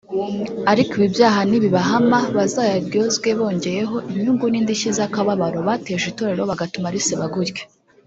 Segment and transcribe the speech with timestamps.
[0.71, 7.63] Ariko ibi byaha nibibahama bazayaryozwe bongeyeho inyungu n’indishyi z’akababaro bateje itorero bagatuma riseba gutya